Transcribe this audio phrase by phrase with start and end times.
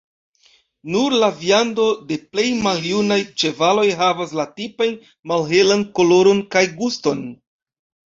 [0.93, 4.95] Nur la viando de plej maljunaj ĉevaloj havas la tipajn
[5.33, 7.23] malhelan koloron kaj guston.